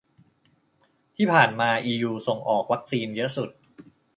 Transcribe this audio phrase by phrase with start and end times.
[1.15, 3.49] ที่ผ่านมาอียูส่งออกวัคซีนเยอะสุด